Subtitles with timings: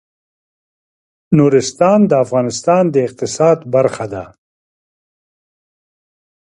[1.37, 4.23] نورستان د افغانستان د اقتصاد برخه ده.